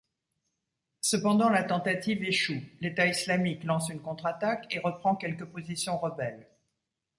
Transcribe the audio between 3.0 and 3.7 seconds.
islamique